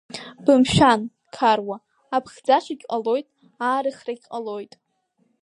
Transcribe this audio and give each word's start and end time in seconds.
Бымшәан, 0.43 1.01
Қаруа, 1.35 1.77
аԥхӡашагь 2.15 2.83
ҟалоит, 2.89 3.27
аарыхрагь 3.67 4.23
ҟалоит. 4.31 4.73